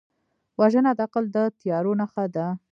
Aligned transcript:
وژنه 0.59 0.91
د 0.97 0.99
عقل 1.05 1.25
د 1.35 1.37
تیارو 1.59 1.91
نښه 1.99 2.25
ده 2.35 2.45